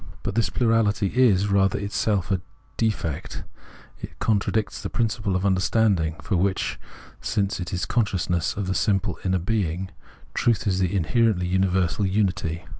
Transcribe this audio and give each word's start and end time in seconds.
But 0.23 0.33
this 0.33 0.49
pluiahty 0.49 1.13
is 1.13 1.49
rather 1.49 1.77
itself 1.77 2.31
a 2.31 2.41
defect; 2.75 3.43
it 3.99 4.17
contradicts 4.17 4.81
the 4.81 4.89
principle 4.89 5.35
of 5.35 5.45
understanding, 5.45 6.15
for 6.23 6.37
which, 6.37 6.79
since 7.21 7.59
it 7.59 7.71
is 7.71 7.85
consciousness 7.85 8.57
of 8.57 8.65
the 8.65 8.73
simple 8.73 9.19
inner 9.23 9.37
being, 9.37 9.91
truth 10.33 10.65
is 10.65 10.79
the 10.79 10.95
inherently 10.95 11.45
universal 11.45 12.03
unity. 12.07 12.65